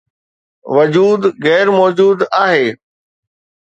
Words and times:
وجود 0.75 1.21
غير 1.45 1.67
موجود 1.79 2.19
آهي 2.43 2.67